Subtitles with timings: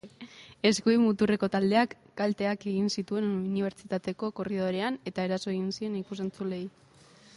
[0.67, 6.65] Eskuin-muturreko taldeak kalteak egin zituen unibertsitateko korridorean eta eraso egin zien ikus-entzuleei.